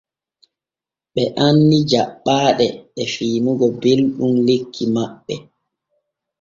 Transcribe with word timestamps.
Ɓe 1.13 1.23
anni 1.45 1.77
jaɓɓaaɗe 1.91 2.65
e 3.01 3.03
fiinugo 3.13 3.67
belɗum 3.81 4.33
lekki 4.47 4.83
maɓɓe. 4.95 5.35